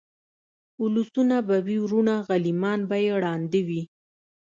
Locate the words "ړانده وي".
3.23-3.81